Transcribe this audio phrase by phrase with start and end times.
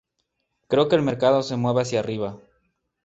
[0.67, 2.39] Creo que el mercado se mueve hacia arriba.